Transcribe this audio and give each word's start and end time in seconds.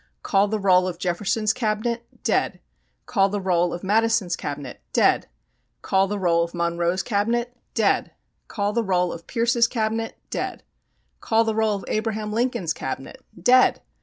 Call 0.23 0.47
the 0.47 0.57
roll 0.57 0.87
of 0.87 0.97
Jefferson's 0.97 1.53
Cabinet? 1.53 2.07
Dead! 2.23 2.59
Call 3.05 3.29
the 3.29 3.39
roll 3.39 3.71
of 3.71 3.83
Madison's 3.83 4.35
Cabinet? 4.35 4.81
Dead! 4.93 5.27
Call 5.83 6.07
the 6.07 6.17
roll 6.17 6.41
of 6.43 6.55
Monroe's 6.55 7.03
Cabinet? 7.03 7.55
Dead! 7.75 8.09
Call 8.47 8.73
the 8.73 8.83
roll 8.83 9.13
of 9.13 9.27
Pierce's 9.27 9.67
Cabinet? 9.67 10.17
Dead! 10.31 10.63
Call 11.19 11.43
the 11.43 11.53
roll 11.53 11.75
of 11.75 11.85
Abraham 11.87 12.33
Lincoln's 12.33 12.73
Cabinet? 12.73 13.23
Dead! 13.39 13.83